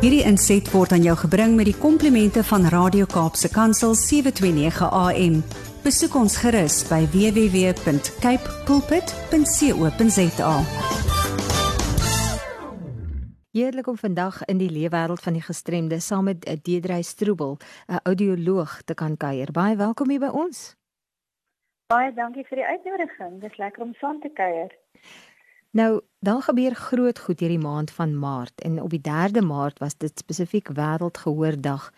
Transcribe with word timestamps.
Hierdie 0.00 0.22
inset 0.24 0.64
word 0.72 0.94
aan 0.96 1.02
jou 1.04 1.12
gebring 1.20 1.58
met 1.58 1.66
die 1.68 1.76
komplimente 1.76 2.40
van 2.48 2.62
Radio 2.72 3.04
Kaapse 3.04 3.50
Kansel 3.52 3.92
729 3.92 4.86
AM. 4.96 5.34
Besoek 5.84 6.16
ons 6.16 6.38
gerus 6.40 6.78
by 6.88 7.02
www.cape 7.12 8.54
pulpit.co.za. 8.64 10.54
Heerlik 13.52 13.92
om 13.92 14.00
vandag 14.00 14.40
in 14.48 14.56
die 14.64 14.70
leefwêreld 14.72 15.20
van 15.20 15.36
die 15.36 15.44
gestremde 15.44 16.00
saam 16.00 16.32
met 16.32 16.48
Deedrey 16.64 17.02
Stroebel, 17.04 17.58
'n 17.92 18.00
audioloog 18.02 18.80
te 18.82 18.94
kan 18.94 19.16
kuier. 19.16 19.52
Baie 19.52 19.76
welkom 19.76 20.08
hier 20.08 20.20
by 20.20 20.32
ons. 20.32 20.76
Baie 21.92 22.12
dankie 22.14 22.46
vir 22.48 22.56
die 22.56 22.66
uitnodiging. 22.66 23.40
Dit 23.40 23.50
is 23.50 23.58
lekker 23.58 23.82
om 23.82 23.94
saam 24.00 24.20
te 24.20 24.30
kuier. 24.32 24.72
Nou, 25.72 26.00
dan 26.18 26.42
gebeur 26.42 26.74
groot 26.74 27.18
goed 27.18 27.40
hierdie 27.40 27.58
maand 27.58 27.90
van 27.90 28.18
Maart 28.18 28.60
en 28.60 28.82
op 28.82 28.90
die 28.90 29.00
3de 29.00 29.42
Maart 29.46 29.78
was 29.78 29.96
dit 29.96 30.18
spesifiek 30.18 30.68
Wêreldgehoordag. 30.68 31.92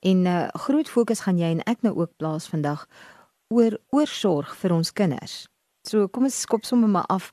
En 0.00 0.24
uh, 0.24 0.48
groot 0.48 0.88
fokus 0.88 1.20
gaan 1.20 1.38
jy 1.38 1.50
en 1.50 1.62
ek 1.66 1.82
nou 1.82 1.96
ook 1.96 2.12
plaas 2.16 2.46
vandag 2.48 2.86
oor 3.48 3.78
oorsorg 3.90 4.54
vir 4.56 4.72
ons 4.72 4.92
kinders. 4.92 5.34
So 5.82 6.06
kom 6.08 6.28
ons 6.30 6.40
skop 6.40 6.64
sommer 6.64 6.88
maar 6.88 7.08
af. 7.10 7.32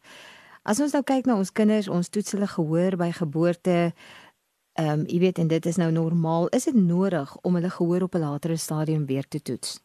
As 0.66 0.82
ons 0.82 0.96
nou 0.98 1.04
kyk 1.04 1.30
na 1.30 1.38
ons 1.38 1.52
kinders, 1.52 1.88
ons 1.88 2.10
toets 2.10 2.34
hulle 2.34 2.48
gehoor 2.48 2.98
by 2.98 3.12
geboorte. 3.14 3.94
Ehm 4.74 4.90
um, 4.90 5.06
jy 5.06 5.20
weet 5.20 5.38
en 5.38 5.48
dit 5.48 5.66
is 5.66 5.78
nou 5.78 5.92
normaal. 5.92 6.50
Is 6.58 6.66
dit 6.66 6.76
nodig 6.76 7.36
om 7.46 7.54
hulle 7.54 7.70
gehoor 7.70 8.08
op 8.10 8.16
'n 8.16 8.26
latere 8.26 8.58
stadium 8.58 9.06
weer 9.06 9.28
te 9.28 9.42
toets? 9.42 9.78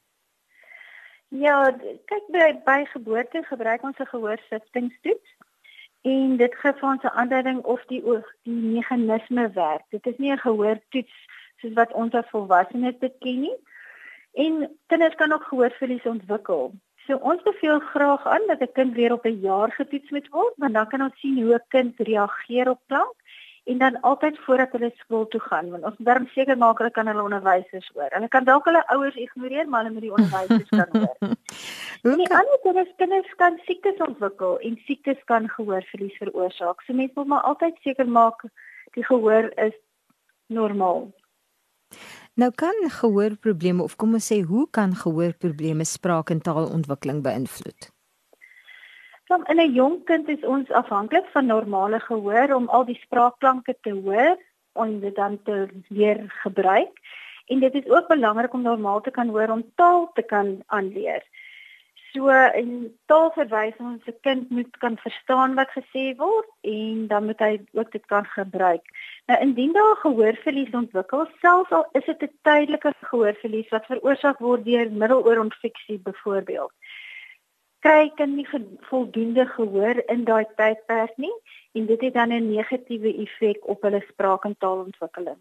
Ja, 1.28 1.77
kyk 2.04 2.24
by 2.32 2.62
by 2.64 2.84
geboorte 2.84 3.42
gebruik 3.42 3.82
ons 3.82 3.98
'n 3.98 4.08
gehoorsiftingstoets 4.08 5.36
en 6.02 6.36
dit 6.36 6.54
gee 6.54 6.72
vir 6.72 6.88
ons 6.88 7.02
'n 7.02 7.16
aanduiding 7.20 7.62
of 7.62 7.84
die 7.86 8.02
die 8.42 8.54
meganisme 8.54 9.50
werk. 9.50 9.84
Dit 9.90 10.06
is 10.06 10.18
nie 10.18 10.32
'n 10.32 10.38
gehoortoets 10.38 11.16
soos 11.60 11.72
wat 11.72 11.92
ons 11.92 12.14
as 12.14 12.30
volwassenes 12.30 12.98
dit 12.98 13.14
ken 13.18 13.40
nie. 13.40 13.56
En 14.34 14.77
kinders 14.86 15.14
kan 15.14 15.32
ook 15.32 15.42
gehoorverlies 15.42 16.06
ontwikkel. 16.06 16.72
So 17.06 17.16
ons 17.16 17.42
beveel 17.42 17.78
graag 17.80 18.27
aan 18.27 18.46
dat 18.46 18.60
'n 18.60 18.72
kind 18.72 18.94
weer 18.94 19.12
op 19.12 19.24
'n 19.24 19.40
jaar 19.40 19.72
getoets 19.72 20.10
moet 20.10 20.28
word, 20.28 20.55
want 20.56 20.74
dan 20.74 20.88
kan 20.88 21.02
ons 21.02 21.20
sien 21.20 21.42
hoe 21.42 21.55
'n 21.55 21.68
kind 21.68 21.98
reageer 21.98 22.70
op 22.70 22.80
klank 22.86 23.14
en 23.69 23.78
dan 23.78 24.00
altyd 24.00 24.38
voordat 24.44 24.72
hulle 24.72 24.91
skool 24.97 25.27
toe 25.33 25.41
gaan 25.41 25.70
want 25.70 25.84
ons 25.88 25.97
moet 25.98 26.08
darm 26.08 26.27
seker 26.34 26.56
maak 26.62 26.78
hulle 26.80 26.92
kan 26.98 27.11
hulle 27.11 27.24
onderwysers 27.28 27.91
hoor. 27.94 28.08
Hulle 28.16 28.28
kan 28.34 28.47
dalk 28.48 28.69
hulle 28.70 28.84
ouers 28.94 29.19
ignoreer 29.24 29.69
maar 29.69 29.84
hulle 29.84 29.94
moet 29.97 30.06
die 30.06 30.14
onderwysers 30.19 30.69
kan 30.69 30.88
hoor. 31.02 31.34
Hoe 32.06 32.16
kan 32.30 32.39
ander 32.41 32.62
kinders 32.64 32.94
kinders 33.02 33.34
kan 33.42 33.61
siektes 33.66 34.00
ontwikkel 34.08 34.56
en 34.70 34.80
siektes 34.86 35.20
kan 35.33 35.50
gehoorverlies 35.56 36.16
veroorsaak. 36.22 36.80
So 36.86 36.96
mense 37.00 37.20
moet 37.20 37.33
maar 37.34 37.44
altyd 37.50 37.77
seker 37.84 38.08
maak 38.19 38.46
die 38.96 39.05
gehoor 39.11 39.52
is 39.69 39.77
normaal. 40.46 41.11
Nou 42.39 42.50
kan 42.55 42.77
gehoorprobleme 43.00 43.83
of 43.83 43.96
kom 44.00 44.16
ons 44.16 44.33
sê 44.33 44.41
hoe 44.46 44.64
kan 44.70 44.96
gehoorprobleme 44.96 45.84
spraak 45.84 46.30
en 46.30 46.41
taalontwikkeling 46.41 47.22
beïnvloed? 47.24 47.92
Dan 49.28 49.44
in 49.44 49.60
'n 49.60 49.72
jong 49.72 50.04
kind 50.04 50.28
is 50.28 50.44
ons 50.44 50.70
afhanklik 50.70 51.26
van 51.32 51.46
normale 51.46 52.00
gehoor 52.00 52.54
om 52.54 52.68
al 52.68 52.84
die 52.84 53.00
spraakklanke 53.00 53.74
te 53.80 53.90
hoor 53.90 54.38
en 54.72 55.00
dit 55.00 55.14
dan 55.14 55.42
te 55.42 55.68
leer 55.88 56.24
gebruik. 56.42 56.94
En 57.46 57.60
dit 57.60 57.74
is 57.74 57.88
ook 57.88 58.08
belangrik 58.08 58.52
om 58.52 58.62
normaal 58.62 59.00
te 59.00 59.10
kan 59.10 59.28
hoor 59.28 59.50
om 59.50 59.70
taal 59.74 60.10
te 60.14 60.22
kan 60.22 60.62
aanleer. 60.66 61.22
So 62.12 62.28
in 62.60 62.70
taal 63.06 63.30
verwys 63.34 63.76
ons 63.78 64.06
'n 64.06 64.16
kind 64.20 64.50
moet 64.50 64.76
kan 64.78 64.96
verstaan 64.96 65.54
wat 65.54 65.76
gesê 65.76 66.16
word 66.16 66.48
en 66.60 67.06
dan 67.06 67.24
moet 67.24 67.38
hy 67.38 67.60
ook 67.72 67.92
dit 67.92 68.06
kan 68.06 68.24
gebruik. 68.24 68.84
Nou 69.26 69.40
indien 69.40 69.72
daar 69.72 69.96
gehoorverlies 69.96 70.70
ontwikkel, 70.72 71.26
selfs 71.40 71.70
al 71.70 71.86
is 71.92 72.04
dit 72.04 72.22
'n 72.22 72.32
tydelike 72.42 72.94
gehoorverlies 73.00 73.68
wat 73.68 73.86
veroorsaak 73.86 74.38
word 74.38 74.64
deur 74.64 74.90
middeloorontfiksie 74.90 75.98
byvoorbeeld 75.98 76.72
kry 77.80 78.11
kan 78.16 78.34
nie 78.36 78.46
voldoende 78.90 79.46
gehoor 79.46 80.02
in 80.06 80.24
daai 80.24 80.44
tydperk 80.56 81.16
nie 81.16 81.34
en 81.78 81.86
dit 81.86 82.00
het 82.00 82.14
dan 82.14 82.33
'n 82.33 82.50
negatiewe 82.50 83.12
effek 83.24 83.68
op 83.68 83.83
hulle 83.83 84.02
spraak 84.08 84.44
en 84.44 84.56
taalontwikkeling. 84.58 85.40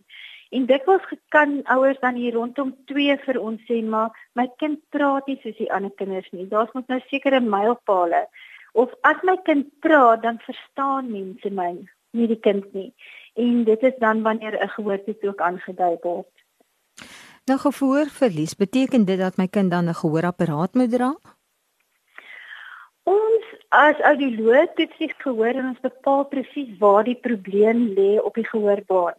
En 0.49 0.65
dikwels 0.65 1.03
kan 1.29 1.61
ouers 1.63 1.99
dan 1.99 2.15
hier 2.15 2.33
rondom 2.33 2.75
2 2.85 3.17
vir 3.25 3.39
ons 3.39 3.61
sê 3.67 3.81
maar 3.83 4.11
my 4.33 4.47
kind 4.57 4.79
praat 4.89 5.27
nie 5.27 5.39
soos 5.43 5.57
die 5.57 5.71
ander 5.71 5.91
kinders 5.91 6.29
nie. 6.31 6.47
Daar's 6.47 6.71
mos 6.73 6.87
nou 6.87 6.99
sekere 7.09 7.39
mylpale. 7.39 8.27
Of 8.73 8.93
as 9.01 9.21
my 9.23 9.37
kind 9.43 9.67
praat, 9.79 10.21
dan 10.21 10.39
verstaan 10.45 11.11
mense 11.11 11.49
my, 11.49 11.73
nie 12.11 12.27
die 12.27 12.39
kind 12.39 12.73
nie. 12.73 12.93
En 13.33 13.63
dit 13.63 13.83
is 13.83 13.97
dan 13.99 14.21
wanneer 14.21 14.59
'n 14.63 14.69
gehoortoets 14.69 15.23
ook 15.23 15.41
aangedui 15.41 15.97
word. 16.01 16.33
Nou 17.45 17.59
gehoorverlies, 17.59 18.55
beteken 18.55 19.05
dit 19.05 19.19
dat 19.19 19.37
my 19.37 19.47
kind 19.47 19.71
dan 19.71 19.89
'n 19.89 19.93
gehoorapparaat 19.93 20.73
moet 20.73 20.91
dra? 20.91 21.15
Ons 23.07 23.51
as 23.71 23.99
audioloog 24.09 24.73
toets 24.75 24.99
die 24.99 25.11
gehoor 25.23 25.55
en 25.55 25.69
ons 25.69 25.83
bepaal 25.83 26.25
presies 26.31 26.73
waar 26.81 27.05
die 27.07 27.19
probleem 27.27 27.85
lê 27.95 28.17
op 28.19 28.35
die 28.35 28.47
gehoorbaan. 28.47 29.15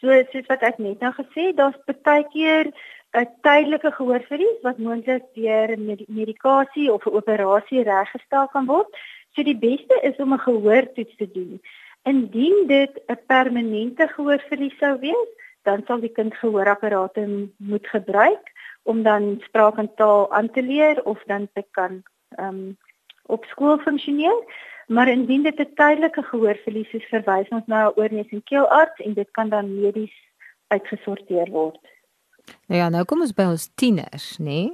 So 0.00 0.16
soos 0.32 0.48
wat 0.48 0.64
ek 0.66 0.80
net 0.82 1.04
nou 1.04 1.12
gesê, 1.14 1.50
daar's 1.54 1.78
baie 2.08 2.24
keer 2.32 2.72
'n 3.20 3.26
tydelike 3.46 3.90
gehoorverlies 3.98 4.58
wat 4.66 4.78
moontlik 4.78 5.24
deur 5.38 5.76
medikasie 6.20 6.88
of 6.92 7.06
'n 7.06 7.16
operasie 7.20 7.82
reggestel 7.82 8.48
kan 8.48 8.66
word. 8.66 8.90
So 9.34 9.42
die 9.42 9.58
beste 9.68 9.96
is 10.02 10.16
om 10.18 10.34
'n 10.34 10.46
gehoortoets 10.48 11.16
te 11.16 11.28
doen. 11.30 11.60
Indien 12.04 12.66
dit 12.66 12.92
'n 13.08 13.18
permanente 13.26 14.08
gehoorverlies 14.08 14.78
sou 14.78 14.98
wees, 14.98 15.30
dan 15.62 15.82
sal 15.86 16.00
die 16.00 16.14
kind 16.18 16.34
gehoorapparate 16.34 17.48
moet 17.56 17.86
gebruik 17.86 18.44
om 18.82 19.02
dan 19.02 19.40
spraak 19.44 19.78
en 19.78 19.94
taal 19.94 20.32
aan 20.32 20.50
te 20.50 20.62
leer 20.62 21.04
of 21.04 21.22
dan 21.26 21.48
te 21.54 21.64
kan 21.70 22.02
ehm 22.38 22.48
um, 22.48 22.78
op 23.30 23.44
skool 23.50 23.78
funksioneer. 23.78 24.42
Maar 24.90 25.08
indien 25.08 25.42
dit 25.42 25.58
'n 25.58 25.74
tydelike 25.74 26.22
gehoorverlies 26.22 26.92
is, 26.92 27.06
verwys 27.10 27.48
ons 27.48 27.66
na 27.66 27.86
'n 27.86 27.92
oorneus 27.96 28.30
en 28.30 28.42
keelarts 28.42 29.00
en 29.00 29.14
dit 29.14 29.30
kan 29.30 29.48
dan 29.48 29.80
medies 29.80 30.14
uitgesorteer 30.68 31.50
word. 31.50 31.80
Nou 32.66 32.80
ja, 32.80 32.88
nou 32.88 33.04
kom 33.04 33.20
ons 33.20 33.34
by 33.34 33.42
ons 33.42 33.70
tieners, 33.74 34.38
nê? 34.38 34.44
Nee? 34.44 34.72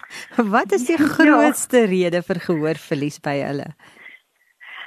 Wat 0.56 0.72
is 0.72 0.86
die 0.86 0.98
ja. 0.98 1.04
grootste 1.04 1.76
ja. 1.76 1.86
rede 1.86 2.22
vir 2.22 2.38
gehoorverlies 2.40 3.20
by 3.20 3.36
hulle? 3.40 3.68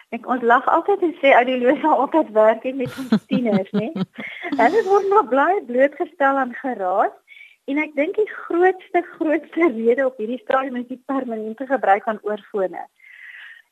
Ek 0.09 0.28
ons 0.28 0.41
lag 0.41 0.66
altyd 0.68 1.01
en 1.01 1.16
sê 1.22 1.34
audioloog 1.34 1.84
altyd 1.84 2.30
werk 2.31 2.63
met 2.63 2.97
ons 2.97 3.25
tieners, 3.25 3.72
nê? 3.72 3.91
Hulle 4.63 4.81
word 4.85 5.07
nog 5.09 5.30
bly 5.30 5.62
blootgestel 5.66 6.38
aan 6.38 6.53
geraas 6.53 7.13
En 7.72 7.80
ek 7.80 7.94
dink 7.95 8.18
die 8.19 8.28
grootste 8.28 9.01
grootste 9.13 9.69
rede 9.72 10.03
op 10.06 10.18
hierdie 10.19 10.41
stadium 10.41 10.81
is 10.81 10.90
die 10.90 11.00
permanente 11.07 11.68
gebruik 11.69 12.03
van 12.03 12.19
oorfone. 12.28 12.81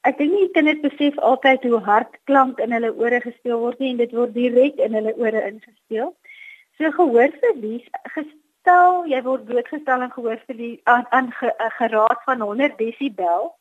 Ek 0.09 0.17
dink 0.17 0.33
nie 0.33 0.49
kinders 0.55 0.79
besef 0.81 1.17
altyd 1.29 1.65
hoe 1.69 1.79
hard 1.85 2.15
klank 2.29 2.59
in 2.63 2.71
hulle 2.73 2.89
ore 2.97 3.19
gespeel 3.21 3.59
word 3.61 3.81
nie 3.81 3.91
en 3.93 3.99
dit 3.99 4.13
word 4.17 4.33
direk 4.33 4.79
in 4.81 4.95
hulle 4.97 5.13
ore 5.13 5.43
ingespeel. 5.49 6.09
So 6.77 6.89
gehoorverlies 6.95 7.85
gestel, 8.15 9.03
jy 9.11 9.19
word 9.27 9.45
blootgestel 9.49 10.01
aan 10.01 10.13
gehoorverlies 10.15 10.79
aan, 10.89 11.05
aan 11.13 11.29
ge, 11.37 11.51
geraad 11.77 12.23
van 12.25 12.41
100 12.41 12.79
desibel, 12.79 13.51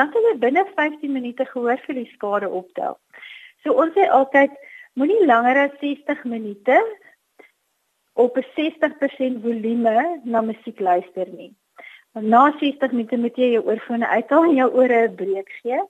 dan 0.00 0.08
kan 0.14 0.24
jy 0.30 0.32
binne 0.46 0.64
15 0.78 1.12
minute 1.12 1.44
gehoorverlies 1.52 2.14
skade 2.16 2.48
optel. 2.48 2.96
So 3.60 3.76
ons 3.76 3.92
sê 3.98 4.08
altyd 4.08 4.56
moenie 4.96 5.28
langer 5.28 5.60
as 5.66 5.76
60 5.84 6.24
minute 6.24 6.80
op 8.16 8.40
'n 8.40 8.48
60% 8.56 9.44
volume 9.44 10.20
na 10.24 10.40
musiek 10.40 10.80
luister 10.80 11.28
nie. 11.28 11.52
Na 12.20 12.50
60 12.58 12.92
minute 12.92 13.16
moet 13.20 13.36
jy 13.36 13.50
jou 13.52 13.62
oorfone 13.66 14.08
uithaal 14.08 14.44
en 14.48 14.54
jou 14.56 14.68
ore 14.72 15.08
'n 15.08 15.14
breek 15.14 15.50
gee. 15.62 15.80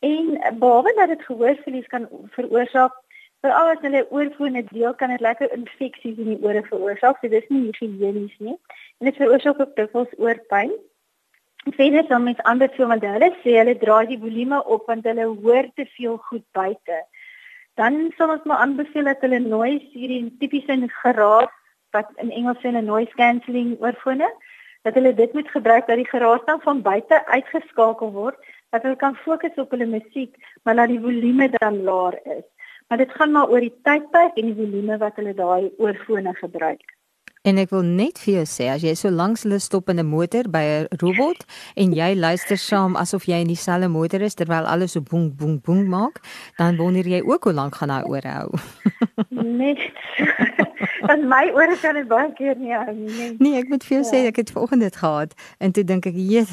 En 0.00 0.58
behalwe 0.58 0.92
dat 0.96 1.08
dit 1.08 1.22
gehoorverlies 1.22 1.86
kan 1.86 2.08
veroorsaak, 2.36 2.92
veral 3.40 3.68
as 3.68 3.80
hulle 3.80 4.06
oorfone 4.10 4.64
deel, 4.64 4.94
kan 4.94 5.08
dit 5.08 5.20
lekker 5.20 5.52
infeksies 5.52 6.18
in 6.18 6.34
die 6.34 6.42
ore 6.42 6.62
veroorsaak. 6.62 7.18
So 7.20 7.28
dis 7.28 7.48
nie 7.48 7.70
higienies 7.70 8.34
nie. 8.38 8.58
En 8.98 9.06
dit 9.06 9.16
veroorsaak 9.16 9.60
ook 9.60 9.76
dikwels 9.76 10.18
oorpyn. 10.18 10.72
Verder 11.64 12.08
dan 12.08 12.22
met 12.22 12.42
ander 12.42 12.70
so 12.76 12.86
want 12.86 13.02
hulle 13.02 13.30
sê 13.42 13.56
hulle 13.58 13.78
draai 13.78 14.06
die 14.06 14.18
volume 14.18 14.64
op 14.64 14.86
want 14.86 15.04
hulle 15.04 15.24
hoor 15.24 15.70
te 15.74 15.86
veel 15.86 16.16
goed 16.16 16.44
buite 16.52 17.04
dan 17.74 18.12
sal 18.16 18.30
ons 18.30 18.44
maar 18.44 18.62
aanbeveel 18.62 19.04
dat 19.10 19.22
hulle 19.24 19.38
noise 19.38 19.86
hierdie 19.92 20.36
tipiese 20.38 20.76
geraas 21.02 21.50
wat 21.96 22.10
in 22.22 22.30
Engels 22.30 22.62
'n 22.62 22.84
noise 22.84 23.14
cancelling 23.14 23.76
oorfone 23.80 24.28
dat 24.84 24.96
hulle 24.98 25.14
dit 25.20 25.32
moet 25.32 25.50
gebruik 25.56 25.86
dat 25.86 26.00
die 26.00 26.08
geraas 26.08 26.44
dan 26.48 26.60
van 26.64 26.82
buite 26.82 27.20
uitgeskakel 27.26 28.12
word 28.16 28.50
dat 28.70 28.82
hulle 28.82 28.98
kan 29.04 29.16
fokus 29.26 29.62
op 29.62 29.70
hulle 29.76 29.86
musiek 29.86 30.34
maar 30.62 30.76
dat 30.80 30.92
die 30.92 31.00
volume 31.06 31.48
dan 31.58 31.82
laer 31.88 32.18
is 32.38 32.46
maar 32.88 33.00
dit 33.00 33.16
gaan 33.18 33.32
maar 33.32 33.48
oor 33.48 33.64
die 33.64 33.76
tydperk 33.88 34.36
en 34.36 34.52
die 34.52 34.58
volume 34.60 34.98
wat 35.06 35.16
hulle 35.20 35.34
daai 35.40 35.72
oorfone 35.78 36.34
gebruik 36.42 36.84
En 37.44 37.58
ek 37.60 37.74
wil 37.74 37.82
net 37.84 38.16
vir 38.24 38.38
jou 38.38 38.44
sê 38.48 38.70
as 38.72 38.84
jy 38.86 38.94
so 38.96 39.10
langs 39.12 39.42
hulle 39.44 39.58
stop 39.60 39.90
in 39.92 39.98
'n 40.00 40.08
motor 40.08 40.48
by 40.48 40.62
'n 40.64 40.86
robot 41.02 41.44
en 41.76 41.92
jy 41.92 42.14
luister 42.16 42.56
saam 42.56 42.96
asof 42.96 43.26
jy 43.28 43.40
in 43.44 43.52
dieselfde 43.52 43.88
motor 43.88 44.22
is 44.22 44.34
terwyl 44.34 44.64
alles 44.64 44.92
so 44.92 45.00
boem 45.00 45.28
boem 45.36 45.60
boem 45.60 45.84
maak, 45.88 46.24
dan 46.56 46.76
wonder 46.76 47.04
jy 47.04 47.20
ook 47.20 47.44
hoe 47.44 47.52
lank 47.52 47.74
gaan 47.74 47.90
hy 47.90 48.02
oorhou. 48.08 48.48
net 49.28 49.78
as 51.08 51.22
my 51.24 51.50
ore 51.54 51.76
kan 51.80 51.94
dit 51.98 52.08
baie 52.08 52.32
keer 52.38 52.56
nie 52.60 52.72
hou 52.74 52.92
nie. 52.94 53.28
Nee, 53.38 53.60
ek 53.60 53.70
moet 53.72 53.84
vir 53.84 53.96
jou 53.98 54.02
ja. 54.04 54.10
sê 54.10 54.22
ek 54.30 54.40
het 54.42 54.52
vanoggend 54.54 54.86
dit 54.86 54.96
gehad 54.96 55.34
en 55.58 55.72
toe 55.72 55.84
dink 55.84 56.06
ek, 56.06 56.16
"Jee, 56.16 56.46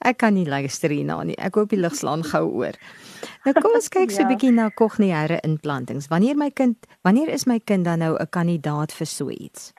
ek 0.00 0.18
kan 0.18 0.34
nie 0.34 0.46
luister 0.46 0.90
hierna 0.90 1.22
nie. 1.22 1.38
Ek 1.38 1.54
hoop 1.54 1.70
die 1.70 1.80
lig 1.80 1.94
slaan 1.94 2.24
gou 2.24 2.44
oor." 2.62 2.78
Nou 3.44 3.54
kom 3.60 3.74
ons 3.74 3.88
kyk 3.96 4.10
so 4.10 4.22
'n 4.22 4.28
ja. 4.28 4.32
bietjie 4.34 4.52
na 4.52 4.68
kognitiewe 4.70 5.40
implantings. 5.42 6.08
Wanneer 6.08 6.36
my 6.36 6.50
kind, 6.50 6.76
wanneer 7.02 7.28
is 7.28 7.46
my 7.46 7.58
kind 7.58 7.84
dan 7.84 7.98
nou 7.98 8.16
'n 8.18 8.30
kandidaat 8.30 8.92
vir 8.92 9.06
so 9.06 9.30
iets? 9.30 9.72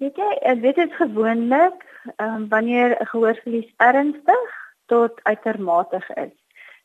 Weet 0.00 0.16
jy, 0.16 0.54
dit 0.60 0.76
is 0.78 0.92
gewoonlik 0.96 1.84
ehm 2.16 2.34
um, 2.34 2.48
wanneer 2.48 2.96
'n 3.00 3.06
gehoorverlies 3.06 3.70
ernstig 3.76 4.48
tot 4.86 5.20
uitermate 5.22 6.00
is 6.16 6.34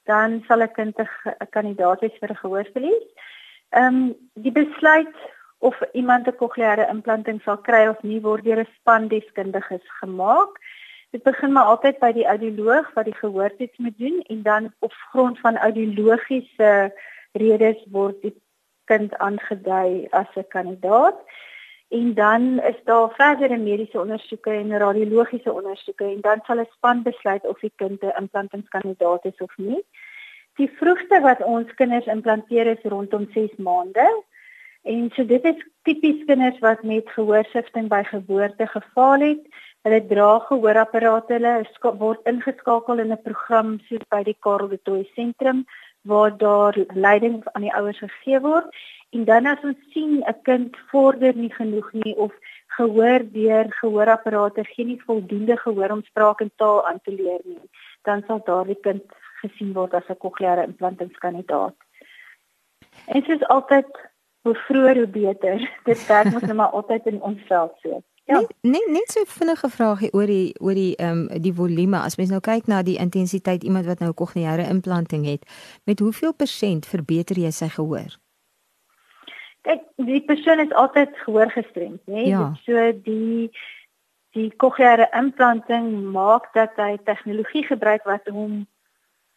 dan 0.05 0.43
sal 0.47 0.61
'n 0.61 0.71
kind 0.77 0.97
'n 0.99 1.49
kandidaat 1.49 1.99
wees 2.01 2.17
vir 2.19 2.31
'n 2.31 2.41
gehoorverlies. 2.43 3.07
Ehm 3.69 3.95
um, 3.95 4.15
die 4.33 4.51
besluit 4.51 5.15
of 5.69 5.75
iemand 5.93 6.27
'n 6.27 6.35
kokleaire 6.41 6.85
implanting 6.95 7.41
sal 7.41 7.57
kry 7.67 7.83
of 7.87 8.01
nie 8.03 8.21
word 8.21 8.43
deur 8.43 8.59
'n 8.63 8.73
span 8.77 9.07
deskundiges 9.07 9.85
gemaak. 9.99 10.51
Dit 11.13 11.23
begin 11.23 11.51
maar 11.51 11.69
altyd 11.71 11.99
by 11.99 12.11
die 12.11 12.27
audioloog 12.33 12.93
wat 12.93 13.05
die 13.05 13.19
gehoortoets 13.23 13.77
moet 13.77 13.97
doen 13.97 14.17
en 14.33 14.41
dan 14.41 14.73
op 14.79 14.93
grond 15.11 15.39
van 15.39 15.57
audiologiese 15.57 16.93
redes 17.31 17.85
word 17.91 18.21
die 18.21 18.35
kind 18.91 19.17
aangedui 19.17 20.07
as 20.11 20.31
'n 20.35 20.47
kandidaat. 20.47 21.17
En 21.89 22.13
dan 22.13 22.59
is 22.71 22.79
daar 22.83 23.09
verdere 23.09 23.57
mediese 23.57 23.99
ondersoeke 23.99 24.51
en 24.51 24.77
radiologiese 24.77 25.51
ondersoeke 25.53 26.03
en 26.03 26.21
dan 26.21 26.39
sal 26.43 26.59
'n 26.59 26.67
span 26.75 27.01
besluit 27.01 27.47
of 27.47 27.59
die 27.59 27.73
kind 27.75 28.01
'n 28.01 28.17
implantingskandidaat 28.21 29.25
is 29.25 29.37
of 29.37 29.57
nie. 29.57 29.83
Die 30.55 30.71
vroegste 30.79 31.19
wat 31.19 31.43
ons 31.43 31.73
kinders 31.73 32.05
implanteer 32.05 32.65
is 32.67 32.83
rondom 32.83 33.27
6 33.33 33.55
maande. 33.57 34.23
En 34.85 35.09
so 35.15 35.25
dit 35.25 35.45
is 35.51 35.61
tipies 35.87 36.25
kinders 36.29 36.59
wat 36.63 36.83
met 36.83 37.09
gehoorsifting 37.17 37.89
by 37.89 38.03
geboorte 38.09 38.67
gefaal 38.67 39.25
het. 39.25 39.41
Hulle 39.85 40.01
dra 40.09 40.39
gehoorapparate, 40.49 41.37
hulle 41.37 41.97
word 42.01 42.29
ingeskakel 42.29 43.01
in 43.03 43.13
'n 43.13 43.21
program 43.21 43.79
soos 43.87 44.05
by 44.09 44.23
die 44.23 44.37
Karel 44.39 44.69
de 44.69 44.79
Tooy 44.83 45.05
sentrum 45.15 45.65
waar 46.01 46.37
daar 46.37 46.75
leiding 46.93 47.41
aan 47.53 47.61
die 47.61 47.73
ouers 47.73 47.99
gegee 47.99 48.39
word 48.39 48.69
En 49.15 49.23
dan 49.23 49.45
as 49.45 49.61
ons 49.63 49.81
sien 49.93 50.13
'n 50.27 50.41
kind 50.47 50.77
vorder 50.91 51.35
nie 51.35 51.53
genoeg 51.53 51.91
nie 51.93 52.15
of 52.15 52.33
gehoor 52.77 53.21
deur 53.37 53.65
gehoorapparate 53.79 54.63
gee 54.63 54.85
nie 54.85 55.03
voldoende 55.03 55.57
gehoor 55.57 55.91
om 55.91 56.03
spraak 56.03 56.41
en 56.41 56.51
taal 56.55 56.87
aan 56.87 56.99
te 57.03 57.11
leer 57.11 57.41
nie, 57.43 57.69
dan 58.01 58.23
sal 58.27 58.41
daardie 58.43 58.79
kind 58.87 59.03
gesien 59.41 59.71
word 59.73 59.93
as 59.93 60.09
'n 60.09 60.17
kokleaire 60.17 60.63
implantingskandidaat. 60.63 61.75
En 63.05 63.21
dit 63.21 63.29
is 63.29 63.47
altyd 63.47 63.89
hoe 64.45 64.55
vroeër 64.55 64.95
hoe 64.95 65.07
beter. 65.07 65.63
Dit 65.89 66.07
werk 66.07 66.31
mos 66.33 66.45
nou 66.45 66.57
maar 66.59 66.75
altyd 66.77 67.05
in 67.05 67.21
ons 67.21 67.41
veld 67.49 67.73
so. 67.81 68.01
Ja. 68.25 68.41
Nee, 68.61 68.81
net 68.89 69.11
so 69.13 69.21
vinnige 69.29 69.69
vraagie 69.69 70.09
oor 70.17 70.25
die 70.25 70.55
oor 70.59 70.73
die 70.73 70.95
ehm 70.97 71.25
um, 71.29 71.41
die 71.41 71.53
volume. 71.53 71.99
As 72.01 72.17
mens 72.17 72.31
nou 72.33 72.41
kyk 72.41 72.65
na 72.69 72.81
die 72.81 72.97
intensiteit 72.97 73.63
iemand 73.63 73.85
wat 73.85 73.99
nou 74.01 74.09
'n 74.09 74.17
kokleaire 74.21 74.65
implanting 74.69 75.25
het, 75.25 75.45
met 75.85 75.99
hoeveel 75.99 76.33
persent 76.33 76.85
verbeter 76.85 77.37
jy 77.37 77.51
sy 77.51 77.69
gehoor? 77.69 78.17
Kyk, 79.61 79.81
die 79.95 80.21
persoon 80.21 80.59
is 80.59 80.73
altyd 80.73 81.17
gehoor 81.25 81.51
gestremd, 81.51 82.01
né? 82.05 82.25
Ja. 82.25 82.53
So 82.65 82.91
die 83.03 83.51
die 84.31 84.51
kokleaire 84.57 85.07
implanting 85.13 86.11
maak 86.11 86.53
dat 86.53 86.71
hy 86.75 86.97
tegnologie 87.03 87.63
gebruik 87.63 88.03
wat 88.03 88.27
hom 88.27 88.65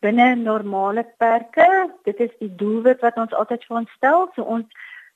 binne 0.00 0.34
normale 0.34 1.04
perke, 1.18 1.90
dit 2.04 2.20
is 2.20 2.30
die 2.38 2.54
doelwit 2.54 3.00
wat 3.00 3.16
ons 3.16 3.32
altyd 3.32 3.64
vir 3.64 3.76
ons 3.76 3.90
stel, 3.96 4.28
so 4.34 4.42
ons 4.42 4.66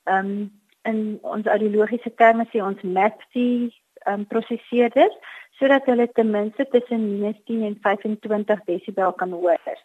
ehm 0.03 0.27
um, 0.27 0.51
in 0.83 1.19
ons 1.21 1.45
audiologiese 1.47 2.11
terme 2.19 2.45
sê 2.51 2.59
ons 2.61 2.81
map 2.81 3.21
die 3.33 3.71
ehm 4.05 4.19
um, 4.19 4.25
prosesseerders 4.27 5.15
sodat 5.59 5.85
hulle 5.85 6.07
ten 6.11 6.29
minste 6.29 6.65
tussen 6.71 7.19
19 7.21 7.63
en 7.63 7.77
25 7.81 8.63
desibel 8.65 9.13
kan 9.13 9.31
hoor. 9.31 9.77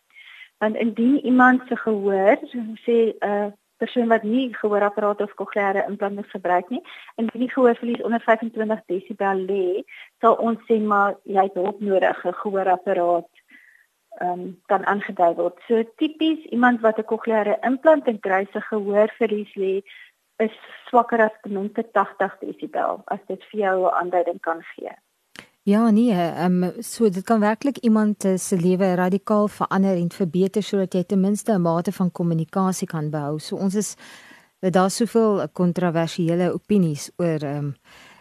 Want 0.58 0.76
indien 0.76 1.24
iemand 1.24 1.62
se 1.68 1.76
gehoor, 1.76 2.38
sê 2.84 2.96
'n 3.14 3.30
uh, 3.30 3.50
persoon 3.78 4.08
wat 4.08 4.22
nie 4.22 4.54
gehoorapparate 4.54 5.22
of 5.22 5.34
kokleaire 5.34 5.84
implante 5.88 6.22
gebruik 6.22 6.68
nie 6.68 6.82
en 7.16 7.28
wie 7.32 7.40
nie 7.42 7.50
gehoorverlies 7.50 8.02
onder 8.02 8.20
25 8.20 8.80
desibel 8.86 9.44
lê, 9.50 9.82
sal 10.20 10.34
ons 10.34 10.58
sê 10.70 10.80
maar 10.80 11.14
jy 11.22 11.44
het 11.46 11.54
hulp 11.54 11.80
nodig, 11.80 12.24
'n 12.24 12.40
gehoorapparaat 12.42 13.30
um, 14.20 14.42
kan 14.66 14.84
aangedui 14.84 15.34
word. 15.34 15.58
So 15.68 15.82
tipies 15.96 16.44
iemand 16.50 16.80
wat 16.80 16.98
'n 16.98 17.04
kokleaire 17.04 17.58
implant 17.62 18.20
kry 18.20 18.46
se 18.52 18.60
gehoorverlies 18.60 19.54
lê 19.54 19.82
is 20.38 20.54
swakker 20.88 21.20
as 21.20 21.34
ten 21.42 21.52
minste 21.52 21.84
80 21.92 22.38
desibel 22.40 23.02
as 23.06 23.20
dit 23.28 23.44
vir 23.50 23.60
jou 23.60 23.76
'n 23.86 23.94
aanduiding 24.00 24.40
kan 24.40 24.62
gee. 24.74 24.94
Ja, 25.62 25.90
nee, 25.90 26.12
ehm 26.12 26.62
um, 26.62 26.82
so 26.82 27.10
dit 27.10 27.24
kan 27.24 27.40
werklik 27.40 27.76
iemand 27.78 28.24
se 28.36 28.56
lewe 28.56 28.94
radikaal 28.94 29.48
verander 29.48 29.96
en 29.96 30.10
verbeter 30.10 30.62
sodat 30.62 30.94
jy 30.94 31.04
ten 31.04 31.20
minste 31.20 31.52
'n 31.52 31.62
mate 31.62 31.92
van 31.92 32.12
kommunikasie 32.12 32.86
kan 32.86 33.10
behou. 33.10 33.38
So 33.38 33.56
ons 33.56 33.74
is 33.74 33.96
daar's 34.60 34.96
soveel 34.96 35.48
kontroversiële 35.52 36.52
opinies 36.52 37.10
oor 37.16 37.42
ehm 37.42 37.56
um, 37.56 37.74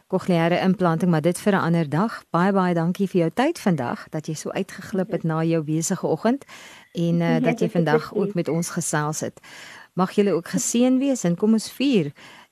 kokleaire 0.07 0.59
implanting, 0.59 1.11
maar 1.11 1.21
dit 1.21 1.39
vir 1.39 1.53
'n 1.53 1.61
ander 1.67 1.89
dag. 1.89 2.23
Baie 2.29 2.51
baie 2.51 2.73
dankie 2.73 3.07
vir 3.07 3.19
jou 3.19 3.31
tyd 3.33 3.59
vandag 3.59 4.09
dat 4.09 4.27
jy 4.27 4.33
so 4.33 4.49
uitgeglip 4.49 5.11
het 5.11 5.23
na 5.23 5.43
jou 5.43 5.63
besige 5.63 6.07
oggend 6.07 6.45
en 6.93 7.21
uh, 7.21 7.39
dat 7.39 7.59
jy 7.59 7.69
vandag 7.69 8.13
ook 8.13 8.33
met 8.33 8.47
ons 8.47 8.69
gesels 8.69 9.19
het. 9.19 9.41
Mag 9.97 10.13
julle 10.13 10.35
ook 10.38 10.53
geseën 10.53 10.99
wees 11.01 11.25
en 11.25 11.35
kom 11.35 11.57
ons 11.57 11.71
vier 11.73 12.11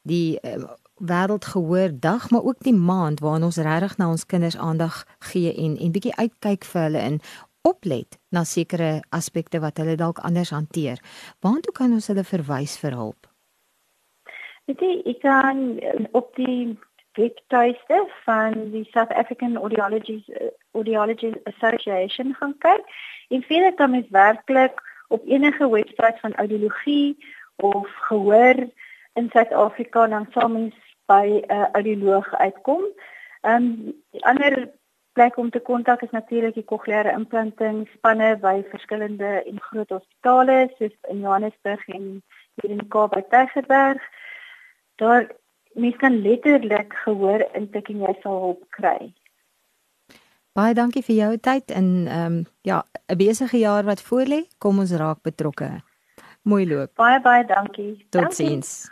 die 0.10 0.40
uh, 0.42 0.64
wêreldgehoordag, 0.98 2.30
maar 2.34 2.42
ook 2.42 2.64
die 2.66 2.74
maand 2.74 3.20
waarin 3.22 3.46
ons 3.46 3.62
regtig 3.62 3.98
na 3.98 4.10
ons 4.10 4.26
kinders 4.26 4.58
aandag 4.58 5.04
gee 5.32 5.52
en 5.54 5.78
en 5.78 5.92
bietjie 5.92 6.16
uitkyk 6.16 6.66
vir 6.72 6.82
hulle 6.88 7.04
en 7.10 7.20
oplet 7.66 8.18
na 8.30 8.44
sekere 8.44 8.90
aspekte 9.10 9.60
wat 9.60 9.78
hulle 9.82 9.98
dalk 10.00 10.22
anders 10.26 10.54
hanteer. 10.54 11.02
Waartoe 11.46 11.74
kan 11.74 11.94
ons 11.94 12.08
hulle 12.08 12.24
verwys 12.24 12.78
vir 12.82 12.98
hulp? 12.98 13.30
Weet 14.66 14.82
jy, 14.82 14.94
ek 15.14 15.22
kan 15.22 15.62
op 16.18 16.34
die 16.40 16.74
webtuiste 17.16 18.02
van 18.26 18.58
die 18.74 18.86
South 18.94 19.14
African 19.14 19.58
Audiology 19.58 20.24
Audiology 20.74 21.34
Association 21.52 22.34
gaan 22.40 22.58
kyk. 22.66 22.84
En 23.30 23.46
vele 23.46 23.74
kan 23.78 23.92
mens 23.92 24.10
werklik 24.10 24.82
op 25.08 25.22
enige 25.26 25.70
webwerf 25.70 26.20
van 26.20 26.34
audiologie 26.34 27.18
of 27.56 27.90
gehoor 27.96 28.56
in 29.14 29.30
Suid-Afrika 29.30 30.08
dan 30.08 30.28
sal 30.32 30.50
mens 30.50 30.76
by 31.06 31.42
'n 31.42 31.52
uh, 31.52 31.68
audioloog 31.72 32.36
uitkom. 32.36 32.84
Ehm 33.42 33.56
um, 33.56 33.94
die 34.12 34.26
ander 34.26 34.72
plek 35.14 35.38
om 35.38 35.50
te 35.50 35.60
kontak 35.60 36.02
is 36.02 36.12
natuurlik 36.12 36.54
die 36.54 36.64
kokleaire 36.64 37.12
implanting 37.12 37.88
spanne 37.94 38.38
by 38.38 38.64
verskillende 38.70 39.44
en 39.46 39.62
groot 39.62 39.90
hospitale 39.90 40.58
soos 40.78 40.96
in 41.08 41.20
Johannesburg 41.20 41.88
en 41.88 42.24
hier 42.56 42.72
in 42.72 42.88
Kaap 42.88 43.14
by 43.16 43.22
Tygerberg. 43.30 44.02
Daar 44.96 45.32
mens 45.74 45.96
kan 45.96 46.22
letterlik 46.22 46.94
gehoor 47.04 47.46
intikking 47.54 48.02
jy 48.04 48.16
sal 48.22 48.42
hulp 48.42 48.66
kry. 48.70 49.14
Baie 50.56 50.72
dankie 50.72 51.02
vir 51.04 51.16
jou 51.18 51.34
tyd 51.44 51.72
en 51.76 51.88
ehm 52.08 52.26
um, 52.26 52.46
ja, 52.64 52.84
'n 53.12 53.18
besige 53.18 53.58
jaar 53.58 53.84
wat 53.84 54.02
voorlê. 54.02 54.48
Kom 54.58 54.80
ons 54.80 54.92
raak 54.92 55.22
betrokke. 55.22 55.84
Mooi 56.42 56.68
loop. 56.68 56.96
Baie 56.96 57.22
baie 57.22 57.46
dankie. 57.46 58.06
Totsiens. 58.10 58.92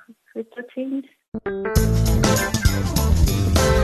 Totsiens. 0.55 1.07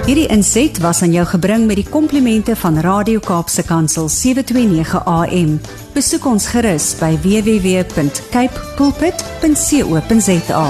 Hierdie 0.06 0.28
inset 0.28 0.80
was 0.80 1.02
aan 1.02 1.12
jou 1.12 1.26
gebring 1.26 1.66
met 1.66 1.76
die 1.76 1.90
komplimente 1.90 2.56
van 2.56 2.80
Radio 2.80 3.20
Kaapse 3.20 3.64
Kansel 3.64 4.10
729 4.10 5.06
AM. 5.06 5.60
Besoek 5.94 6.26
ons 6.26 6.48
gerus 6.48 7.00
by 7.00 7.16
www.cape 7.24 8.60
pulpit.co.za. 8.76 10.66